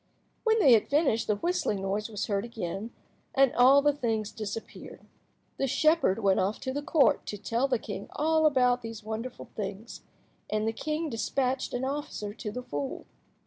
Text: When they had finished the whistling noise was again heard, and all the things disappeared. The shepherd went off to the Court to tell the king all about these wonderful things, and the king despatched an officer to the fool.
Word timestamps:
When 0.43 0.57
they 0.57 0.73
had 0.73 0.87
finished 0.87 1.27
the 1.27 1.35
whistling 1.35 1.83
noise 1.83 2.09
was 2.09 2.27
again 2.27 2.75
heard, 2.75 2.91
and 3.35 3.53
all 3.53 3.83
the 3.83 3.93
things 3.93 4.31
disappeared. 4.31 5.05
The 5.57 5.67
shepherd 5.67 6.17
went 6.23 6.39
off 6.39 6.59
to 6.61 6.73
the 6.73 6.81
Court 6.81 7.23
to 7.27 7.37
tell 7.37 7.67
the 7.67 7.77
king 7.77 8.09
all 8.15 8.47
about 8.47 8.81
these 8.81 9.03
wonderful 9.03 9.49
things, 9.55 10.01
and 10.49 10.67
the 10.67 10.73
king 10.73 11.07
despatched 11.11 11.71
an 11.75 11.85
officer 11.85 12.33
to 12.33 12.51
the 12.51 12.63
fool. 12.63 13.05